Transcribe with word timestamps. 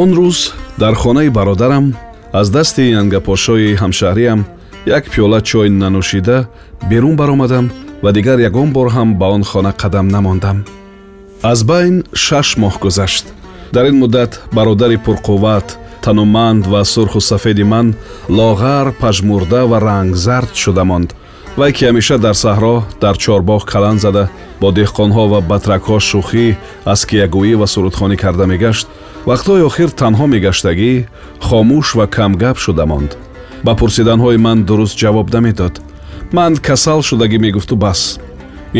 он 0.00 0.10
рӯз 0.18 0.38
дар 0.78 0.94
хонаи 0.94 1.28
бародарам 1.28 1.86
аз 2.40 2.46
дасти 2.56 2.82
янгапошои 3.00 3.76
ҳамшаҳриям 3.82 4.40
як 4.86 5.04
пиёла 5.12 5.40
чой 5.50 5.68
нанӯшида 5.68 6.38
берун 6.90 7.14
баромадам 7.16 7.66
ва 8.02 8.10
дигар 8.16 8.38
ягон 8.48 8.68
бор 8.76 8.88
ҳам 8.96 9.08
ба 9.20 9.26
он 9.36 9.42
хона 9.50 9.72
қадам 9.82 10.06
намондам. 10.14 10.58
Аз 11.42 11.58
байн 11.70 12.04
шаш 12.24 12.48
моҳ 12.62 12.74
гузашт. 12.84 13.24
Дар 13.74 13.84
ин 13.90 13.96
муддат 14.02 14.32
бародари 14.56 14.98
пурқувват 15.06 15.68
тануманд 16.04 16.66
ва 16.72 16.84
сурху 16.84 17.20
сафеди 17.20 17.64
ман 17.72 17.94
лоғар 18.38 18.86
пажмурда 19.00 19.62
ва 19.70 19.78
рангзард 19.88 20.52
шуда 20.62 20.84
монд. 20.84 21.10
Вай 21.58 21.72
ки 21.72 21.84
ҳамеша 21.84 22.16
дар 22.18 22.36
саҳро 22.44 22.76
дар 23.02 23.16
чорбоғ 23.24 23.62
калан 23.72 23.98
зада 24.04 24.24
бо 24.60 24.68
деҳқонҳо 24.78 25.24
ва 25.32 25.40
батракҳо 25.50 25.96
шӯхӣ 26.08 26.46
аскиягӯӣ 26.92 27.54
ва 27.60 27.66
сурудхонӣ 27.72 28.16
карда 28.16 28.46
мегашт 28.52 28.86
вақтҳои 29.30 29.66
охир 29.68 29.90
танҳо 30.00 30.26
мегаштагӣ 30.34 30.92
хомӯш 31.46 31.88
ва 31.98 32.06
камгап 32.16 32.56
шуда 32.64 32.84
монд. 32.90 33.10
Ба 33.66 33.72
пурсиданҳои 33.80 34.38
ман 34.46 34.58
дуруст 34.68 34.96
ҷавоб 35.02 35.28
намедод. 35.34 35.74
Ман 36.36 36.52
касал 36.66 37.00
шудагӣ 37.08 37.38
мегуфту 37.44 37.74
бас. 37.84 38.00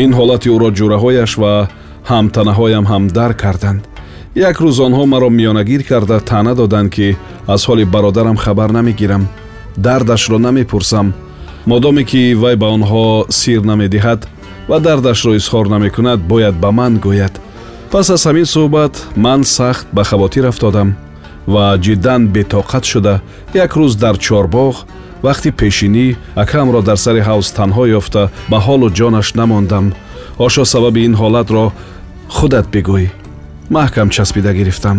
Ин 0.03 0.11
ҳолати 0.17 0.47
ӯро 0.55 0.69
ҷураҳояш 0.77 1.31
ва 1.41 1.53
ҳамтанаҳоям 2.11 2.85
ҳам 2.91 3.03
дарк 3.17 3.37
карданд. 3.43 3.81
Як 4.49 4.57
рӯз 4.63 4.77
онҳо 4.87 5.03
маро 5.13 5.29
миёнагир 5.39 5.81
карда 5.89 6.17
таъна 6.29 6.53
доданд 6.61 6.89
ки 6.95 7.07
аз 7.53 7.61
ҳоли 7.67 7.85
бародарам 7.93 8.37
хабар 8.43 8.69
намегирам. 8.77 9.23
Дардашро 9.85 10.37
намепурсам. 10.47 11.07
Модоме 11.71 12.03
ки 12.09 12.21
вай 12.41 12.55
ба 12.61 12.67
онҳо 12.75 13.05
сир 13.39 13.61
намедиҳад 13.71 14.21
ва 14.69 14.77
дардашро 14.85 15.31
изҳор 15.39 15.65
намекунад 15.75 16.19
бояд 16.31 16.55
ба 16.63 16.69
ман 16.79 16.93
гӯяд 17.05 17.33
пас 17.93 18.09
аз 18.09 18.23
ҳамин 18.27 18.47
суҳбат 18.55 18.93
ман 19.25 19.41
сахт 19.43 19.85
ба 19.95 20.03
хавотир 20.09 20.45
афтодам 20.51 20.89
ва 21.53 21.65
ҷиддан 21.85 22.21
бетоқат 22.35 22.83
шуда 22.91 23.15
як 23.63 23.71
рӯз 23.79 23.93
дар 24.03 24.15
чорбоғ 24.25 24.75
вақти 25.27 25.49
пешинӣ 25.59 26.07
акамро 26.43 26.81
дар 26.89 26.97
сари 27.05 27.21
ҳавз 27.29 27.47
танҳо 27.57 27.83
ёфта 27.99 28.23
ба 28.51 28.57
ҳолу 28.65 28.87
ҷонаш 28.99 29.27
намондам 29.39 29.85
ошо 30.45 30.63
сабаби 30.73 31.01
ин 31.07 31.13
ҳолатро 31.21 31.65
худат 32.35 32.65
бигӯй 32.73 33.07
маҳкам 33.75 34.07
часпида 34.15 34.51
гирифтам 34.59 34.97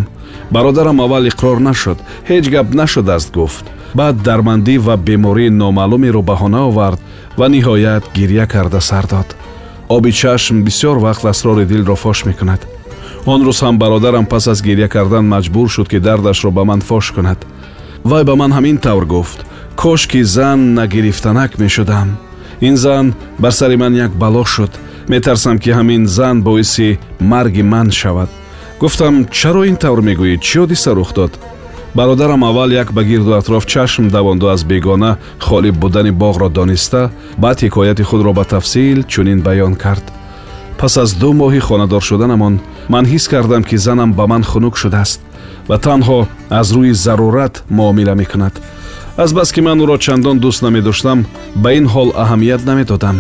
бародарам 0.55 0.99
аввал 1.05 1.25
иқрор 1.33 1.59
нашуд 1.69 1.99
ҳеҷ 2.31 2.45
гап 2.55 2.67
нашудааст 2.81 3.31
гуфт 3.39 3.65
баъд 3.99 4.17
дармандӣ 4.29 4.75
ва 4.87 4.95
бемории 5.07 5.57
номаълумеро 5.63 6.23
баҳона 6.31 6.61
овард 6.71 7.01
ва 7.39 7.47
ниҳоят 7.55 8.05
гирья 8.19 8.47
карда 8.55 8.81
сар 8.89 9.05
дод 9.13 9.29
оби 9.97 10.11
чашм 10.21 10.57
бисёр 10.67 10.97
вақт 11.07 11.25
асрори 11.33 11.65
дилро 11.73 11.97
фош 12.05 12.21
мекунад 12.31 12.63
он 13.27 13.41
рӯз 13.47 13.59
ҳам 13.65 13.79
бародарам 13.79 14.27
пас 14.27 14.49
аз 14.49 14.63
гирья 14.63 14.89
кардан 14.89 15.25
маҷбур 15.35 15.69
шуд 15.75 15.89
ки 15.89 15.99
дардашро 15.99 16.51
ба 16.51 16.65
ман 16.65 16.81
фош 16.81 17.11
кунад. 17.11 17.41
Вай 18.05 18.25
ба 18.25 18.35
ман 18.37 18.53
ҳамин 18.53 18.79
тавр 18.79 19.05
гуфт. 19.05 19.39
Кошки 19.77 20.23
зан 20.23 20.75
нагирифтанак 20.75 21.59
мешудам. 21.59 22.09
Ин 22.61 22.77
зан 22.77 23.15
бар 23.39 23.53
сари 23.53 23.77
ман 23.77 23.95
як 23.95 24.13
бало 24.23 24.45
шуд. 24.45 24.73
Метарсам 25.09 25.59
ки 25.59 25.71
ҳамин 25.71 26.07
зан 26.07 26.43
боиси 26.43 26.99
марги 27.21 27.63
ман 27.63 27.91
шавад. 27.91 28.31
Гуфтам 28.81 29.15
чаро 29.39 29.65
ин 29.65 29.77
тавр 29.77 30.01
мегӯӣ 30.09 30.39
чӣ 30.47 30.59
ҳодиса 30.61 30.95
рух 30.95 31.13
дод? 31.15 31.33
Бародарам 31.95 32.45
аввал 32.45 32.71
як 32.71 32.93
ба 32.93 33.05
гирду 33.05 33.33
атроф 33.35 33.67
чашм 33.67 34.09
давонду 34.09 34.49
аз 34.49 34.65
бегона 34.65 35.17
холӣ 35.39 35.71
будани 35.73 36.11
боғро 36.11 36.49
дониста 36.49 37.11
баъд 37.39 37.59
ҳикояти 37.63 38.03
худро 38.03 38.33
ба 38.33 38.45
тафсил 38.45 39.03
чунин 39.03 39.41
баён 39.41 39.75
кард 39.77 40.05
пас 40.79 40.97
аз 40.97 41.11
ду 41.21 41.33
моҳи 41.33 41.61
хонадор 41.61 42.03
шуданамон 42.09 42.55
ман 42.89 43.05
ҳис 43.13 43.25
кардам 43.33 43.63
ки 43.69 43.77
занам 43.77 44.11
ба 44.13 44.27
ман 44.27 44.43
хунук 44.51 44.77
шудааст 44.83 45.21
ва 45.69 45.77
танҳо 45.79 46.27
аз 46.51 46.69
рӯи 46.75 46.93
зарурат 47.05 47.55
муомила 47.71 48.15
мекунад. 48.15 48.55
Азбаски 49.17 49.61
ман 49.61 49.79
ӯро 49.83 49.97
чандон 49.99 50.37
дӯст 50.45 50.63
намедоштам 50.63 51.19
ба 51.63 51.73
ин 51.79 51.87
ҳол 51.95 52.09
аҳамият 52.23 52.63
намедодам 52.71 53.17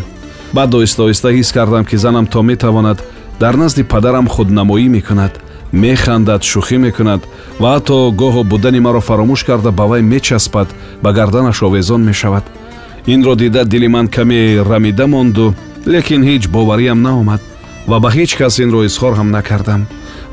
баъд 0.56 0.70
оҳиста 0.75 1.00
оҳиста 1.06 1.28
ҳис 1.37 1.53
кардам 1.56 1.84
ки 1.84 1.97
занам 1.97 2.26
то 2.26 2.42
метавонад 2.42 2.98
дар 3.42 3.54
назди 3.62 3.82
падарам 3.92 4.26
худнамоӣ 4.34 4.88
мекунад 4.97 5.32
механдад 5.72 6.42
шӯхӣ 6.50 6.76
мекунад 6.86 7.21
ва 7.60 7.69
ҳатто 7.75 7.97
гоҳо 8.21 8.42
будани 8.53 8.81
маро 8.86 9.00
фаромӯш 9.09 9.41
карда 9.48 9.71
ба 9.78 9.84
вай 9.91 10.03
мечаспад 10.12 10.69
ба 11.03 11.10
гарданаш 11.19 11.59
овезон 11.62 12.03
мешавад. 12.10 12.44
Инро 13.06 13.34
дида 13.36 13.65
дили 13.65 13.88
ман 13.88 14.06
каме 14.09 14.62
рамида 14.71 15.06
монду 15.06 15.54
лекин 15.87 16.22
ҳеҷ 16.28 16.49
бовариам 16.49 17.03
наомад 17.03 17.41
ва 17.91 17.97
ба 18.00 18.11
ҳеҷ 18.17 18.31
кас 18.41 18.55
инро 18.65 18.81
изҳор 18.89 19.12
ҳам 19.19 19.28
накардам 19.37 19.83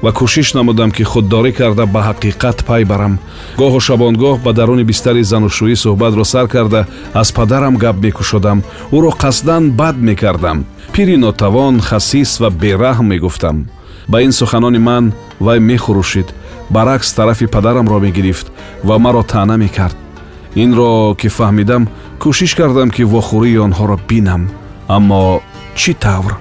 ва 0.03 0.12
кӯшиш 0.17 0.47
намудам 0.57 0.91
ки 0.91 1.03
худдорӣ 1.12 1.51
карда 1.59 1.85
ба 1.94 2.01
ҳақиқат 2.09 2.57
пай 2.67 2.84
барам. 2.91 3.13
Гоҳу 3.59 3.79
шабонгоҳ 3.88 4.35
ба 4.45 4.51
даруни 4.53 4.84
бистари 4.91 5.23
занушӯӣ 5.31 5.75
суҳбатро 5.84 6.23
сар 6.34 6.47
карда 6.53 6.81
аз 7.22 7.29
падарам 7.38 7.75
гап 7.84 7.97
мекушодам. 8.06 8.59
Ӯро 8.97 9.12
қасдан 9.23 9.63
бад 9.79 9.95
мекардам. 10.07 10.57
Пири 10.94 11.17
нотавон 11.17 11.75
хасис 11.88 12.31
ва 12.41 12.50
бераҳм 12.62 13.07
мегуфтам. 13.12 13.57
Ба 14.12 14.18
ин 14.25 14.31
суханони 14.39 14.79
ман 14.88 15.13
вай 15.45 15.59
мехурӯшид. 15.59 16.28
Баръакс 16.69 17.13
тарафи 17.13 17.45
падарамро 17.56 18.00
мегирифт 18.00 18.47
ва 18.83 18.95
маро 19.03 19.23
таъна 19.23 19.57
мекард. 19.57 19.97
Инро 20.63 21.16
ки 21.19 21.29
фаҳмидам 21.38 21.83
кӯшиш 22.22 22.51
кардам 22.59 22.89
ки 22.95 23.03
вохӯрии 23.03 23.62
онҳоро 23.66 23.97
бинам 24.09 24.44
аммо 24.96 25.41
чӣ 25.79 25.94
тавр? 26.03 26.34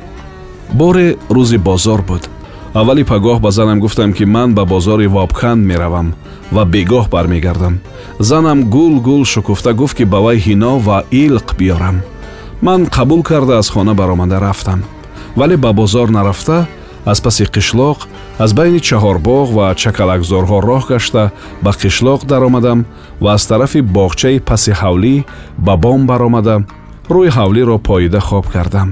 Боре 0.79 1.09
рӯзи 1.37 1.59
бозор 1.69 2.01
буд. 2.09 2.23
Аввали 2.75 3.05
пагоҳ 3.05 3.39
ба 3.45 3.51
занам 3.51 3.79
гуфтам 3.81 4.11
ки 4.17 4.25
ман 4.25 4.55
ба 4.55 4.65
бозори 4.65 5.07
вобканд 5.07 5.67
меравам 5.71 6.09
ва 6.55 6.63
бегоҳ 6.65 7.07
бармегардам. 7.15 7.75
Занам 8.19 8.59
гул 8.75 8.95
гул 9.01 9.25
шукуфта 9.25 9.73
гуфт 9.75 9.97
ки 9.97 10.05
ба 10.05 10.19
вай 10.25 10.39
ҳино 10.47 10.73
ва 10.87 10.99
илқ 11.11 11.49
биёрам. 11.59 11.97
Ман 12.63 12.81
қабул 12.97 13.23
карда 13.23 13.59
аз 13.59 13.69
хона 13.71 13.95
баромада 13.95 14.41
рафтам. 14.41 14.81
Вале 15.37 15.57
ба 15.57 15.73
бозор 15.73 16.09
нарафта 16.09 16.67
аз 17.07 17.21
паси 17.21 17.45
қишлоқ 17.45 17.99
аз 18.39 18.55
байни 18.55 18.81
чаҳорбоғ 18.81 19.47
ва 19.57 19.75
чакалакзорҳо 19.75 20.59
роҳ 20.69 20.83
гашта 20.89 21.31
ба 21.63 21.71
қишлоқ 21.71 22.25
даромадам 22.27 22.85
ва 23.21 23.33
аз 23.35 23.47
тарафи 23.47 23.81
боғчаи 23.81 24.41
паси 24.41 24.73
ҳавлӣ 24.81 25.25
ба 25.59 25.77
бом 25.77 26.07
баромада 26.07 26.63
рӯи 27.15 27.29
ҳавлиро 27.37 27.77
поида 27.89 28.21
хоб 28.29 28.47
кардам. 28.55 28.89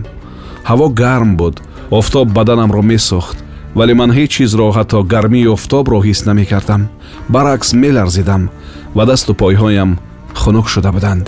Ҳаво 0.69 0.87
гарм 1.01 1.31
буд. 1.41 1.56
Офтоб 1.99 2.27
баданамро 2.37 2.83
месӯхт 2.91 3.37
вале 3.79 3.95
ман 4.01 4.11
ҳеҷ 4.17 4.31
чизро 4.34 4.67
ҳатто 4.77 4.99
гармии 5.12 5.53
офтобро 5.56 5.99
ҳис 6.06 6.21
намекардам. 6.29 6.83
Баръакс 7.34 7.71
меларзидам 7.83 8.43
ва 8.97 9.05
дасту 9.11 9.33
пойҳоям 9.43 9.91
хунук 10.41 10.67
шуда 10.73 10.91
буданд. 10.97 11.27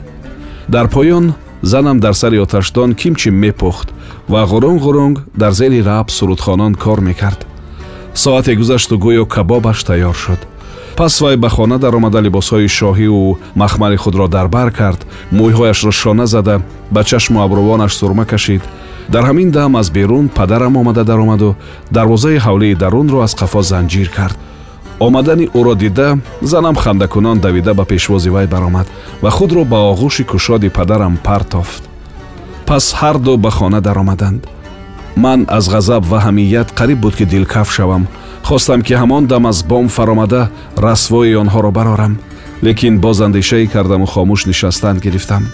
Дар 0.74 0.86
поён 0.94 1.24
занам 1.62 2.00
дар 2.04 2.14
сари 2.20 2.38
оташдон 2.44 2.90
кимчи 3.00 3.30
мепухт 3.30 3.88
ва 4.32 4.40
ғурунг 4.50 4.80
ғурунг 4.86 5.16
дар 5.42 5.52
зери 5.52 5.80
раб 5.82 6.10
сурудхонон 6.10 6.74
кор 6.74 7.00
мекард. 7.00 7.40
Соате 8.14 8.54
гузашту 8.54 8.94
гӯё 9.04 9.24
кабобаш 9.34 9.78
тайёр 9.88 10.14
шуд 10.14 10.40
пас 11.00 11.20
вай 11.20 11.36
ба 11.36 11.48
хона 11.48 11.78
даромада 11.78 12.20
либосҳои 12.20 12.68
шоҳиву 12.68 13.38
махмали 13.54 13.96
худро 13.96 14.28
дар 14.28 14.48
бар 14.48 14.70
кард. 14.70 15.06
Мӯйҳояшро 15.32 15.92
шона 15.92 16.26
зада 16.26 16.60
ба 16.90 17.04
чашму 17.04 17.40
абрувонаш 17.42 17.92
сурма 17.94 18.24
кашид. 18.26 18.62
Дар 19.08 19.24
ҳамин 19.24 19.50
дам 19.50 19.76
аз 19.76 19.90
берун 19.90 20.28
падарам 20.28 20.76
омада 20.76 21.04
даромаду. 21.04 21.56
Дарвозаи 21.90 22.38
ҳавлии 22.46 22.74
дарунро 22.74 23.18
аз 23.26 23.32
қафо 23.34 23.60
занҷир 23.62 24.08
кард. 24.16 24.36
Омадани 24.98 25.46
ӯро 25.58 25.74
дида 25.74 26.18
занам 26.42 26.76
хандакунон 26.76 27.38
давида 27.38 27.74
ба 27.74 27.84
пешвози 27.84 28.30
вай 28.30 28.46
баромад 28.46 28.86
ва 29.22 29.30
худро 29.30 29.64
ба 29.64 29.78
оғӯши 29.92 30.24
кушоди 30.24 30.68
падарам 30.68 31.16
партофт 31.16 31.82
пас 32.66 32.84
ҳар 33.00 33.16
ду 33.18 33.36
ба 33.36 33.50
хона 33.50 33.80
даромаданд. 33.80 34.46
Ман 35.16 35.46
аз 35.48 35.64
ғазаб 35.74 36.02
ва 36.10 36.18
ҳамият 36.26 36.68
қариб 36.78 36.98
буд 37.00 37.14
ки 37.16 37.24
дилкаф 37.24 37.72
шавам 37.72 38.06
хостам 38.42 38.82
ки 38.82 38.94
ҳамон 38.94 39.26
дам 39.26 39.46
аз 39.46 39.62
бом 39.62 39.88
фаромада 39.88 40.48
расвои 40.76 41.34
онҳоро 41.42 41.70
барорам 41.70 42.18
лекин 42.62 42.98
боз 42.98 43.20
андешае 43.20 43.66
кардаму 43.66 44.06
хомӯш 44.06 44.46
нишастан 44.46 44.98
гирифтам. 44.98 45.48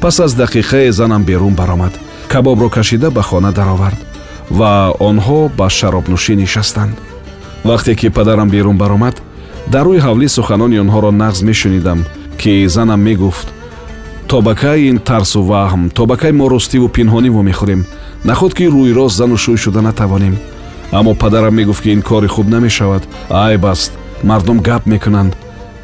Пас 0.00 0.20
аз 0.20 0.32
дақиқае 0.34 0.90
занам 0.90 1.22
берун 1.24 1.54
баромад 1.54 1.92
кабобро 2.28 2.68
кашида 2.68 3.10
ба 3.10 3.22
хона 3.22 3.52
даровард 3.52 3.98
ва 4.50 4.92
онҳо 5.00 5.50
ба 5.58 5.66
шаробнӯшӣ 5.68 6.34
нишастанд. 6.36 6.96
Вақте 7.64 7.94
ки 7.94 8.08
падарам 8.08 8.48
берун 8.48 8.76
баромад 8.78 9.22
дар 9.72 9.86
рӯи 9.86 10.00
ҳавлӣ 10.06 10.28
суханони 10.28 10.80
онҳоро 10.84 11.10
нағз 11.22 11.42
мешунидам 11.44 12.04
ки 12.38 12.66
занам 12.68 13.00
мегуфт 13.00 13.48
то 14.28 14.40
ба 14.42 14.54
кай 14.54 14.88
ин 14.90 14.98
тарсу 14.98 15.40
ваҳм 15.42 15.90
то 15.90 16.06
ба 16.06 16.16
кай 16.16 16.32
мо 16.32 16.48
ростиву 16.48 16.88
пинҳонӣ 16.88 17.30
вомехӯрем 17.30 17.82
наход 18.24 18.54
ки 18.54 18.64
рӯйрост 18.74 19.16
зану 19.16 19.36
шӯй 19.36 19.56
шуда 19.56 19.80
натавонем 19.80 20.36
аммо 20.92 21.14
падарам 21.14 21.54
мегуфт 21.54 21.82
ки 21.82 21.90
ин 21.90 22.02
кори 22.02 22.28
хуб 22.28 22.48
намешавад. 22.48 23.02
Айб 23.30 23.66
аст 23.66 23.92
мардум 24.22 24.58
гап 24.60 24.86
мекунанд. 24.86 25.36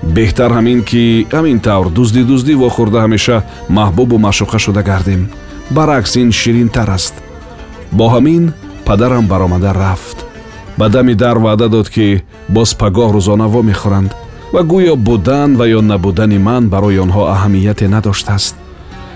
Беҳтар 0.03 0.51
ҳамин 0.53 0.85
ки 0.85 1.27
ҳамин 1.31 1.61
тавр 1.61 1.89
дуздӣ 1.91 2.23
дуздӣ 2.25 2.55
вохӯрда 2.55 2.99
ҳамеша 3.05 3.43
маҳбубу 3.69 4.17
маъшуқа 4.19 4.59
шуда 4.59 4.83
гардем. 4.83 5.29
Баръакс 5.71 6.17
ин 6.17 6.33
ширинтар 6.33 6.91
аст. 6.91 7.15
Бо 7.93 8.05
ҳамин 8.15 8.53
падарам 8.85 9.27
баромада 9.27 9.75
рафт. 9.75 10.19
Ба 10.79 10.89
дами 10.89 11.15
дар 11.15 11.39
ваъда 11.39 11.69
дод 11.69 11.89
ки 11.89 12.23
боз 12.49 12.75
пагоҳ 12.75 13.09
рӯзона 13.17 13.47
вомехӯранд 13.49 14.11
ва 14.53 14.61
гӯё 14.73 14.95
будан 14.97 15.51
ва 15.57 15.67
ё 15.79 15.81
набудани 15.81 16.39
ман 16.39 16.69
барои 16.69 16.99
онҳо 17.05 17.23
аҳамияте 17.35 17.87
надоштааст 17.89 18.55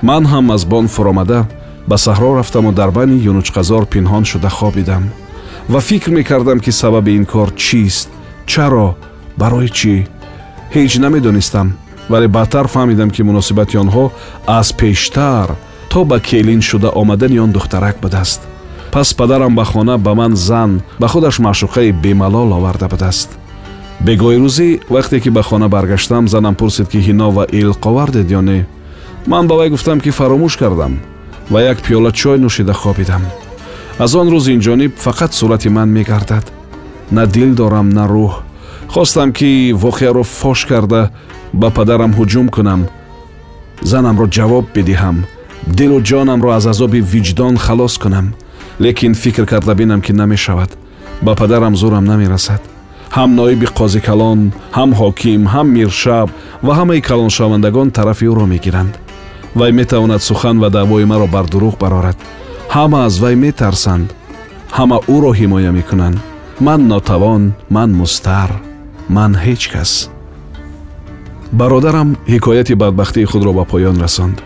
ман 0.08 0.22
ҳам 0.32 0.46
аз 0.54 0.62
бон 0.72 0.86
фуромада 0.94 1.40
ба 1.90 1.96
саҳро 2.04 2.30
рафтаму 2.38 2.72
дар 2.72 2.90
байни 2.96 3.22
юнучқазор 3.30 3.82
пинҳон 3.92 4.24
шуда 4.30 4.50
хобидам 4.58 5.04
ва 5.68 5.80
фикр 5.80 6.10
мекардам 6.10 6.60
ки 6.60 6.70
сабаби 6.70 7.16
ин 7.16 7.24
кор 7.24 7.54
чист? 7.54 8.08
Чаро? 8.46 8.94
Барои 9.36 9.68
чӣ? 9.68 10.06
Ҳеҷ 10.74 10.98
намедонистам 10.98 11.68
вале 12.10 12.28
баъдтар 12.28 12.66
фаҳмидам 12.74 13.10
ки 13.10 13.22
муносибати 13.22 13.76
онҳо 13.82 14.04
аз 14.46 14.72
пештар 14.72 15.48
то 15.90 16.04
ба 16.04 16.20
келин 16.20 16.60
шуда 16.62 16.88
омадани 17.00 17.38
он 17.38 17.50
духтарак 17.52 17.96
будааст. 18.02 18.40
Пас 18.92 19.14
падарам 19.14 19.54
ба 19.54 19.64
хона 19.64 19.98
ба 19.98 20.14
ман 20.14 20.36
зан 20.36 20.82
ба 21.00 21.08
худаш 21.08 21.38
маъшуқаи 21.38 21.92
бемалол 22.02 22.52
оварда 22.52 22.88
будааст. 22.88 23.30
Бегоҳирӯзӣ 24.06 24.68
вақте 24.94 25.20
ки 25.20 25.30
ба 25.30 25.42
хона 25.42 25.68
баргаштам 25.68 26.28
занам 26.28 26.54
пурсид 26.54 26.88
ки 26.88 26.98
ҳино 27.06 27.28
ва 27.36 27.44
илқ 27.60 27.86
овардед 27.90 28.30
ё 28.38 28.40
не? 28.40 28.66
Ман 29.26 29.46
ба 29.48 29.54
вай 29.56 29.70
гуфтам 29.70 30.00
ки 30.00 30.10
фаромӯш 30.10 30.56
кардам 30.56 31.00
ва 31.50 31.58
як 31.62 31.78
пиёла 31.84 32.12
чой 32.12 32.38
нӯшида 32.38 32.72
хобидам 32.72 33.22
аз 33.98 34.14
он 34.14 34.28
рӯз 34.28 34.46
инҷониб 34.54 34.92
фақат 35.06 35.32
сурати 35.32 35.68
ман 35.68 35.88
мегардад. 35.88 36.52
На 37.10 37.26
дил 37.26 37.54
дорам 37.54 37.88
на 37.88 38.04
рӯҳ. 38.06 38.32
Хостам 38.88 39.32
ки 39.32 39.72
воқеаро 39.84 40.22
фош 40.22 40.66
карда 40.66 41.10
ба 41.52 41.70
падарам 41.70 42.12
ҳуҷум 42.18 42.48
кунам. 42.56 42.80
Занамро 43.82 44.26
ҷавоб 44.36 44.64
бидиҳам. 44.74 45.16
Дилу 45.66 45.98
ҷонамро 46.08 46.50
аз 46.58 46.66
азоби 46.66 47.00
виҷдон 47.12 47.54
халос 47.56 47.98
кунам. 47.98 48.26
Лекин 48.80 49.14
фикр 49.14 49.44
карда 49.46 49.74
бинам 49.74 50.00
ки 50.02 50.12
намешавад. 50.12 50.70
Ба 51.22 51.34
падарам 51.34 51.74
зӯрам 51.80 52.04
намерасад 52.12 52.62
ҳам 53.16 53.30
ноиби 53.40 53.66
қозикалон 53.78 54.40
ҳам 54.78 54.90
ҳоким 55.00 55.40
ҳам 55.54 55.66
миршаб 55.76 56.28
ва 56.66 56.72
ҳамаи 56.78 57.00
калоншавандагон 57.08 57.88
тарафи 57.90 58.26
ӯро 58.32 58.46
мегиранд. 58.52 58.94
Вай 59.58 59.72
метавонад 59.72 60.22
сухан 60.22 60.56
ва 60.62 60.68
даъвои 60.76 61.04
маро 61.12 61.26
бар 61.34 61.46
дурӯғ 61.52 61.74
барорад 61.82 62.16
ҳама 62.74 62.98
аз 63.06 63.14
вай 63.22 63.34
метарсанд 63.44 64.08
ҳама 64.76 64.96
ӯро 65.14 65.30
ҳимоя 65.40 65.70
мекунанд 65.78 66.18
ман 66.66 66.80
нотавон 66.92 67.42
ман 67.76 67.90
мустар 68.00 68.50
ман 69.16 69.32
ҳеҷ 69.44 69.62
кас 69.72 69.92
бародарам 71.60 72.08
ҳикояти 72.32 72.74
бадбахтии 72.82 73.28
худро 73.30 73.52
ба 73.58 73.64
поён 73.72 73.96
расонд 74.04 74.38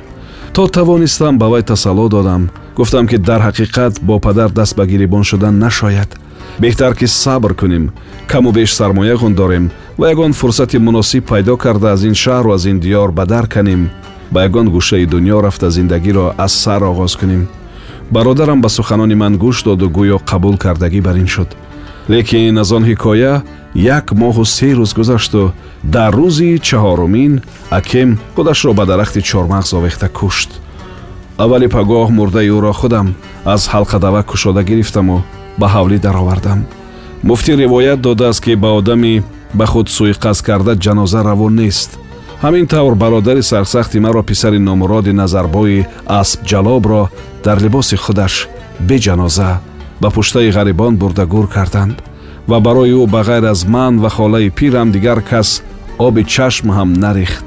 то 0.54 0.62
тавонистам 0.76 1.38
ба 1.38 1.46
вай 1.52 1.62
тасалло 1.62 2.08
додам 2.08 2.42
гуфтам 2.76 3.06
ки 3.10 3.16
дар 3.28 3.40
ҳақиқат 3.48 3.92
бо 4.02 4.14
падар 4.26 4.50
даст 4.50 4.76
ба 4.76 4.84
гирибон 4.86 5.24
шудан 5.24 5.58
нашояд 5.58 6.10
беҳтар 6.62 6.92
ки 6.98 7.06
сабр 7.06 7.54
кунем 7.54 7.84
каму 8.26 8.52
беш 8.52 8.70
сармоягон 8.78 9.34
дорем 9.34 9.70
ва 9.98 10.10
ягон 10.10 10.32
фурсати 10.32 10.78
муносиб 10.78 11.24
пайдо 11.26 11.56
карда 11.56 11.92
аз 11.92 12.02
ин 12.04 12.14
шаҳру 12.14 12.54
аз 12.54 12.64
ин 12.66 12.80
диёр 12.80 13.10
ба 13.12 13.24
дар 13.26 13.46
канем 13.46 13.90
ба 14.30 14.44
ягон 14.44 14.66
гӯшаи 14.74 15.06
дуньё 15.06 15.40
рафта 15.40 15.70
зиндагиро 15.70 16.34
аз 16.38 16.52
сар 16.52 16.82
оғоз 16.82 17.18
кунем 17.20 17.48
бародарам 18.10 18.60
ба 18.60 18.68
суханони 18.68 19.14
ман 19.14 19.34
гӯш 19.38 19.64
доду 19.64 19.86
гӯё 19.96 20.18
қабул 20.30 20.56
кардагӣ 20.58 21.00
бар 21.00 21.16
ин 21.16 21.26
шуд. 21.26 21.50
Лекин 22.08 22.58
аз 22.58 22.72
он 22.72 22.84
ҳикоя 22.84 23.42
як 23.74 24.12
моҳу 24.12 24.44
се 24.44 24.70
рӯз 24.78 24.94
гузашту 24.98 25.52
дар 25.82 26.12
рӯзи 26.14 26.58
чаҳорумин 26.66 27.42
акем 27.70 28.18
худашро 28.34 28.72
ба 28.74 28.84
дарахти 28.86 29.20
чормағз 29.20 29.74
овехта 29.78 30.08
кушт. 30.08 30.50
Аввали 31.38 31.68
пагоҳ 31.68 32.10
мурдаи 32.18 32.50
ӯро 32.56 32.72
худам 32.72 33.14
аз 33.44 33.62
ҳалқадава 33.72 34.22
кушода 34.30 34.62
гирифтаму 34.62 35.22
ба 35.58 35.66
ҳавлӣ 35.74 35.98
даровардам. 35.98 36.60
Муфтӣ 37.22 37.52
ривоят 37.56 38.00
додааст 38.00 38.40
ки 38.44 38.54
ба 38.54 38.70
одами 38.78 39.22
ба 39.54 39.66
худ 39.66 39.86
сӯйқасд 39.96 40.42
карда 40.48 40.72
ҷаноза 40.84 41.20
равон 41.24 41.54
нест. 41.54 41.90
Ҳамин 42.42 42.66
тавр 42.66 42.94
бародари 42.94 43.42
сарсахти 43.42 43.98
маро 44.00 44.22
писари 44.22 44.58
номуроди 44.58 45.12
назарбои 45.12 45.86
аспҷалобро 46.20 47.02
дар 47.44 47.58
либоси 47.64 47.96
худаш 47.96 48.48
беҷаноза 48.88 49.60
ба 50.00 50.08
пуштаи 50.10 50.50
ғарибон 50.56 50.96
бурда 50.96 51.26
гур 51.26 51.46
карданд 51.48 51.96
ва 52.48 52.60
барои 52.60 52.92
ӯ 52.92 53.06
ба 53.06 53.20
ғайр 53.28 53.44
аз 53.50 53.66
ман 53.66 53.98
ва 54.02 54.10
холаи 54.10 54.50
пирам 54.50 54.90
дигар 54.92 55.22
кас 55.22 55.62
оби 55.98 56.24
чашм 56.24 56.66
ҳам 56.76 56.90
нарехт. 56.92 57.46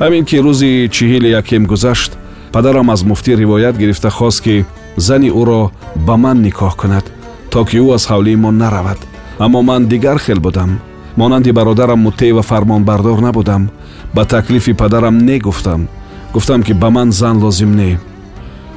Ҳамин 0.00 0.24
ки 0.28 0.36
рӯзи 0.46 0.88
чиҳили 0.94 1.28
якем 1.40 1.64
гузашт 1.66 2.12
падарам 2.52 2.90
аз 2.90 3.02
муфтӣ 3.10 3.32
ривоят 3.36 3.76
гирифта 3.78 4.10
хост 4.10 4.40
ки 4.44 4.64
зани 4.96 5.30
ӯро 5.40 5.70
ба 6.06 6.14
ман 6.16 6.38
никоҳ 6.46 6.72
кунад 6.80 7.06
то 7.50 7.64
ки 7.68 7.76
ӯ 7.84 7.94
аз 7.96 8.04
ҳавлии 8.10 8.40
мо 8.42 8.50
наравад. 8.50 9.00
Аммо 9.44 9.62
ман 9.62 9.82
дигар 9.86 10.18
хел 10.18 10.40
будам 10.40 10.70
монанди 11.16 11.52
бародарам 11.52 12.00
муттеъ 12.00 12.34
ва 12.34 12.42
фармонбардор 12.42 13.18
набудам 13.18 13.70
ба 14.14 14.24
таклифи 14.24 14.72
падарам 14.72 15.18
не 15.18 15.38
гуфтам 15.38 15.88
гуфтам 16.32 16.62
ки 16.62 16.72
ба 16.72 16.90
ман 16.90 17.12
зан 17.12 17.38
лозим 17.42 17.76
не 17.76 17.98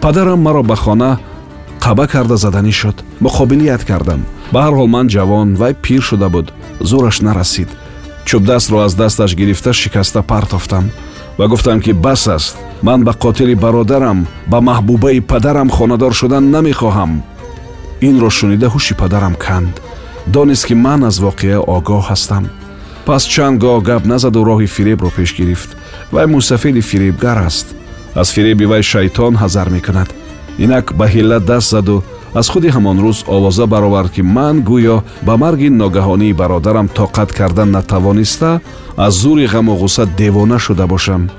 падарам 0.02 0.42
маро 0.42 0.64
ба 0.64 0.76
хона 0.76 1.20
қаба 1.80 2.08
карда 2.08 2.38
заданӣ 2.38 2.72
шуд 2.72 2.98
муқобилият 3.26 3.86
кардам 3.86 4.22
ба 4.54 4.60
ҳар 4.66 4.74
ҳол 4.80 4.88
ман 4.96 5.08
ҷавон 5.14 5.56
вай 5.62 5.74
пир 5.74 6.02
шуда 6.02 6.30
буд 6.30 6.48
зӯраш 6.90 7.18
нарасид 7.28 7.70
чӯбдастро 8.28 8.78
аз 8.86 8.94
дасташ 8.96 9.32
гирифта 9.36 9.74
шикаста 9.74 10.22
партофтам 10.24 10.86
ва 11.38 11.48
гуфтам 11.48 11.82
ки 11.82 11.92
бас 11.94 12.28
аст 12.28 12.58
ман 12.82 13.04
ба 13.04 13.14
қотили 13.24 13.56
бародарам 13.56 14.28
ба 14.48 14.58
маҳбубаи 14.70 15.22
падарам 15.22 15.70
хонадор 15.70 16.14
шудан 16.14 16.44
намехоҳам 16.56 17.12
инро 18.02 18.30
шунида 18.30 18.68
ҳуши 18.74 18.94
падарам 19.02 19.36
канд 19.46 19.74
донист 20.28 20.66
ки 20.68 20.74
ман 20.86 21.04
аз 21.10 21.18
воқеа 21.26 21.58
огоҳ 21.78 22.02
ҳастам 22.10 22.46
пас 23.06 23.24
чанд 23.34 23.56
гоҳ 23.64 23.82
гап 23.90 24.04
назаду 24.06 24.40
роҳи 24.50 24.68
фиребро 24.76 25.10
пеш 25.18 25.30
гирифт 25.40 25.70
вай 26.12 26.26
мусафиди 26.26 26.82
фиребгар 26.82 27.38
аст 27.50 27.68
аз 28.16 28.32
фиреби 28.32 28.66
вай 28.66 28.84
шайтон 28.84 29.36
ҳазар 29.36 29.70
мекунад. 29.70 30.10
Инак 30.58 30.94
ба 30.94 31.06
ҳилла 31.08 31.40
даст 31.40 31.70
заду 31.70 32.04
аз 32.34 32.50
худи 32.50 32.70
ҳамон 32.70 32.98
рӯз 33.06 33.18
овоза 33.28 33.66
баровард 33.68 34.12
ки 34.12 34.22
ман 34.22 34.56
гӯё 34.70 34.98
ба 35.28 35.38
марги 35.38 35.70
ногаҳонии 35.70 36.34
бародарам 36.34 36.88
тоқат 36.88 37.30
кардан 37.40 37.72
натавониста 37.72 38.62
аз 38.98 39.14
зӯри 39.24 39.46
ғаму 39.54 39.74
ғусса 39.82 40.06
девона 40.18 40.60
шуда 40.60 40.88
бошам. 40.88 41.30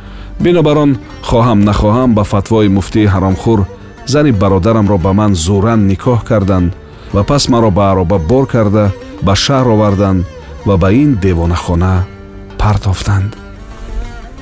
Бинобар 0.40 0.76
он 0.76 0.98
хоҳам 1.22 1.60
нахоҳам 1.68 2.14
ба 2.14 2.24
фатвои 2.24 2.68
муфтии 2.68 3.10
ҳаромхӯр 3.14 3.60
зани 4.06 4.32
бародарамро 4.32 4.98
ба 4.98 5.12
ман 5.12 5.32
зӯран 5.34 5.80
никоҳ 5.90 6.24
карданд 6.24 6.72
ва 7.14 7.22
пас 7.24 7.48
маро 7.48 7.70
ба 7.70 7.90
ароба 7.90 8.18
бор 8.18 8.46
карда 8.46 8.84
ба 9.22 9.34
шаҳр 9.44 9.66
оварданд 9.74 10.26
ва 10.66 10.76
ба 10.82 10.88
ин 10.92 11.10
девонахона 11.24 12.04
партофтанд 12.58 13.41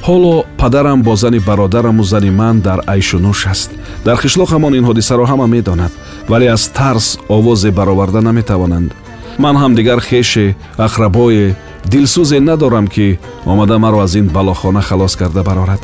ҳоло 0.08 0.44
падарам 0.58 1.02
бо 1.02 1.16
зани 1.16 1.38
бародараму 1.38 2.02
зани 2.04 2.30
ман 2.30 2.60
дар 2.60 2.80
айшу 2.86 3.18
нӯш 3.18 3.40
аст. 3.52 3.70
Дар 4.04 4.16
қишлоқ 4.24 4.48
ҳамон 4.54 4.72
ин 4.78 4.84
ҳодисаро 4.88 5.24
ҳама 5.30 5.46
медонад 5.46 5.92
вале 6.28 6.46
аз 6.56 6.68
тарс 6.68 7.18
овозе 7.28 7.70
бароварда 7.70 8.20
наметавонанд. 8.20 8.90
Ман 9.38 9.56
ҳам 9.56 9.74
дигар 9.74 10.00
хеше 10.00 10.56
ахрабое 10.78 11.56
дилсӯзе 11.92 12.38
надорам 12.40 12.86
ки 12.94 13.18
омада 13.46 13.78
маро 13.78 13.98
аз 14.00 14.14
ин 14.14 14.26
балохона 14.36 14.82
халос 14.82 15.16
карда 15.16 15.42
барорад. 15.42 15.82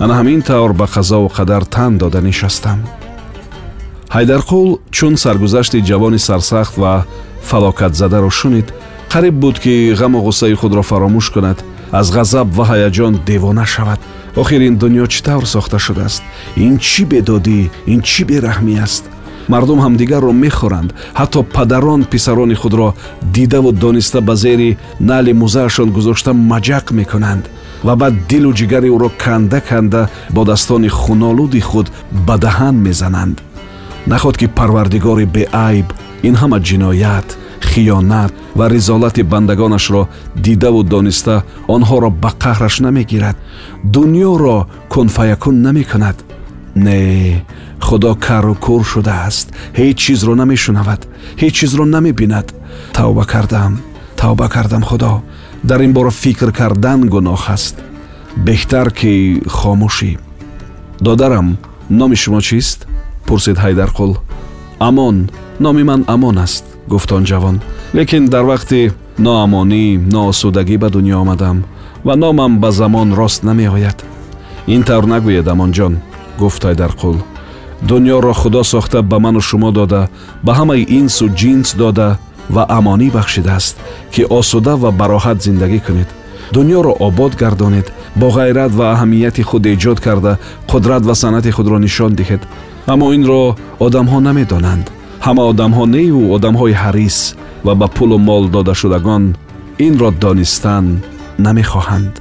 Ана 0.00 0.14
ҳамин 0.20 0.42
тавр 0.42 0.72
ба 0.72 0.86
қазову 0.94 1.28
қадар 1.36 1.64
тан 1.74 1.98
дода 1.98 2.20
нишастам 2.20 2.78
ҳайдарқул 4.10 4.80
чун 4.90 5.16
саргузашти 5.16 5.82
ҷавони 5.88 6.18
сарсахт 6.18 6.74
ва 6.78 7.04
фалокатзадаро 7.42 8.30
шунид 8.30 8.72
қариб 9.12 9.34
буд 9.42 9.58
ки 9.58 9.92
ғаму 9.92 10.22
ғуссаи 10.26 10.54
худро 10.54 10.82
фаромӯш 10.82 11.30
кунад 11.34 11.58
аз 11.92 12.10
ғазаб 12.16 12.48
ва 12.56 12.64
ҳаяҷон 12.70 13.20
девона 13.26 13.66
шавад. 13.66 14.00
Охир 14.36 14.60
ин 14.68 14.76
дуньё 14.76 15.06
чӣ 15.12 15.20
тавр 15.22 15.46
сохта 15.46 15.78
шудааст? 15.78 16.22
Ин 16.56 16.78
чӣ 16.78 17.02
бедодӣ? 17.10 17.70
Ин 17.92 18.00
чӣ 18.08 18.22
бераҳмӣ 18.28 18.74
аст? 18.86 19.04
Мардум 19.48 19.80
ҳамдигарро 19.84 20.32
мехӯранд. 20.44 20.90
Ҳатто 21.20 21.40
падарон 21.54 22.00
писарони 22.12 22.54
худро 22.62 22.88
дидаву 23.34 23.72
дониста 23.72 24.20
ба 24.20 24.34
зери 24.36 24.76
нали 25.00 25.32
музаашон 25.32 25.88
гузошта 25.96 26.30
маҷақ 26.52 26.86
мекунанд 26.98 27.44
ва 27.86 27.94
баъд 27.96 28.14
дилу 28.28 28.50
ҷигари 28.58 28.88
ӯро 28.96 29.10
канда 29.24 29.60
канда 29.60 30.02
бо 30.34 30.44
дастони 30.44 30.88
хунолуди 30.88 31.60
худ 31.60 31.86
ба 32.26 32.36
даҳан 32.44 32.76
мезананд. 32.86 33.36
Наход 34.06 34.36
ки 34.40 34.46
парвардигори 34.46 35.26
беайб 35.36 35.88
ин 36.28 36.34
ҳама 36.40 36.58
ҷиноят 36.68 37.28
хиёнат 37.64 38.32
ва 38.54 38.68
ризолати 38.68 39.22
бандагонашро 39.22 40.08
дидаву 40.36 40.82
дониста 40.82 41.42
онҳоро 41.68 42.10
ба 42.10 42.30
қаҳраш 42.42 42.80
намегирад 42.80 43.36
дуньёро 43.84 44.66
кунфаякун 44.88 45.62
намекунад 45.62 46.16
не 46.74 47.44
худо 47.80 48.14
кару 48.14 48.54
кур 48.54 48.84
шудааст 48.84 49.46
ҳеҷ 49.78 49.96
чизро 50.02 50.34
намешунавад 50.34 51.00
ҳеҷ 51.40 51.52
чизро 51.58 51.84
намебинад 51.84 52.46
тавба 52.92 53.24
кардам 53.32 53.72
тавба 54.16 54.48
кардам 54.48 54.82
худо 54.82 55.22
дар 55.62 55.80
ин 55.80 55.92
бора 55.92 56.10
фикр 56.10 56.50
кардан 56.52 57.00
гуноҳ 57.14 57.42
аст 57.56 57.76
беҳтар 58.46 58.88
ки 58.98 59.12
хомӯшӣ 59.56 60.12
додарам 61.00 61.48
номи 61.90 62.16
шумо 62.22 62.40
чист 62.40 62.78
пурсид 63.26 63.56
ҳайдарқул 63.64 64.12
амон 64.88 65.16
номи 65.64 65.82
ман 65.90 66.04
амон 66.14 66.38
аст 66.38 66.64
гуфт 66.92 67.10
он 67.12 67.24
ҷавон 67.30 67.56
лекин 67.96 68.24
дар 68.34 68.44
вақти 68.52 68.80
ноамонӣ 69.26 69.84
ноосудагӣ 70.14 70.76
ба 70.82 70.88
дунё 70.94 71.16
омадам 71.22 71.58
ва 72.06 72.14
номам 72.22 72.52
ба 72.62 72.70
замон 72.70 73.08
рост 73.20 73.42
намеояд. 73.48 73.98
Ин 74.74 74.82
тавр 74.88 75.04
нагӯед 75.12 75.46
амонҷон 75.54 75.94
гуфт 76.40 76.62
ҳайдарқул 76.64 77.16
дуньёро 77.88 78.32
худо 78.32 78.62
сохта 78.62 79.02
ба 79.02 79.18
ману 79.18 79.40
шумо 79.40 79.70
дода 79.78 80.08
ба 80.42 80.52
ҳамаи 80.58 80.86
инсу 80.98 81.26
ҷинс 81.40 81.76
дода 81.82 82.18
ва 82.54 82.62
амонӣ 82.78 83.08
бахшидааст 83.16 83.76
ки 84.12 84.22
осуда 84.38 84.74
ва 84.82 84.90
бароҳат 85.00 85.38
зиндагӣ 85.46 85.80
кунед. 85.86 86.08
Дуньёро 86.54 86.92
обод 87.06 87.32
гардонед 87.42 87.86
бо 88.20 88.26
ғайрат 88.36 88.72
ва 88.78 88.86
аҳамияти 88.94 89.42
худ 89.48 89.64
эҷод 89.66 89.98
карда 90.06 90.32
қудрат 90.70 91.02
ва 91.08 91.14
санъати 91.14 91.50
худро 91.56 91.78
нишон 91.78 92.12
диҳед. 92.18 92.42
Аммо 92.92 93.06
инро 93.16 93.56
одамҳо 93.86 94.18
намедонанд 94.28 94.86
ҳама 95.26 95.42
одамҳо 95.52 95.84
неву 95.96 96.22
одамҳои 96.36 96.74
ҳарис 96.82 97.18
ва 97.66 97.72
ба 97.80 97.86
пулу 97.96 98.16
мол 98.28 98.42
додашудагон 98.54 99.24
инро 99.86 100.10
донистан 100.24 100.86
намехоҳанд. 101.46 102.12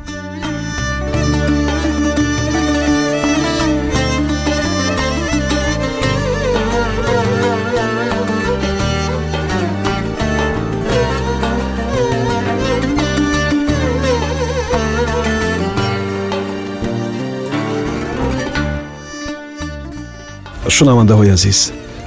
Шунавандаҳои 20.78 21.30
азиз 21.38 21.60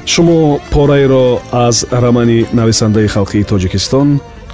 шумо 0.06 0.60
пораеро 0.70 1.40
аз 1.52 1.86
рамани 1.92 2.46
нависандаи 2.52 3.08
халқии 3.14 3.48
тоҷикистон 3.50 4.08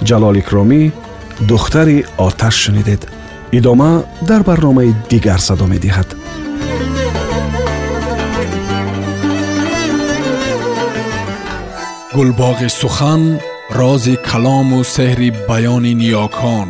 ҷалол 0.07 0.35
икромӣ 0.41 0.81
духтари 1.49 2.05
оташ 2.17 2.55
шунидед 2.63 3.01
идома 3.51 4.03
дар 4.29 4.41
барномаи 4.43 4.95
дигар 5.09 5.39
садо 5.47 5.65
медиҳад 5.73 6.09
гулбоғи 12.15 12.69
сухан 12.81 13.21
рози 13.79 14.15
калому 14.29 14.79
сеҳри 14.95 15.29
баёни 15.49 15.93
ниёкон 16.01 16.67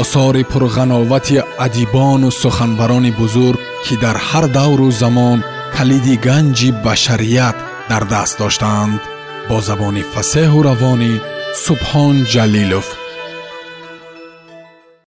осори 0.00 0.42
пурғановати 0.52 1.38
адибону 1.66 2.30
суханбарони 2.42 3.12
бузург 3.20 3.60
ки 3.84 3.94
дар 4.04 4.16
ҳар 4.28 4.44
давру 4.58 4.88
замон 5.02 5.38
калиди 5.76 6.14
ганҷи 6.26 6.68
башарият 6.84 7.56
дар 7.90 8.04
даст 8.12 8.34
доштаанд 8.38 9.00
бо 9.48 9.56
забони 9.68 10.02
фасеҳу 10.12 10.58
равонӣ 10.68 11.12
субҳон 11.64 12.16
ҷалилов 12.32 12.86